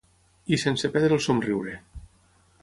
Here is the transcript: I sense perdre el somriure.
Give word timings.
I 0.55 0.57
sense 0.63 0.91
perdre 0.95 1.19
el 1.19 1.21
somriure. 1.27 1.77